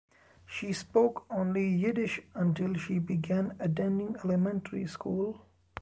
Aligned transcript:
She 0.47 0.73
spoke 0.73 1.27
only 1.29 1.63
Yiddish 1.67 2.21
until 2.33 2.73
she 2.73 2.97
began 2.97 3.55
attending 3.59 4.15
elementary 4.25 4.87
school. 4.87 5.45